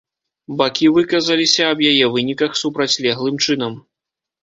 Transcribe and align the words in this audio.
Бакі 0.61 0.87
выказаліся 0.95 1.69
аб 1.75 1.85
яе 1.91 2.05
выніках 2.17 2.59
супрацьлеглым 2.65 3.43
чынам. 3.47 3.83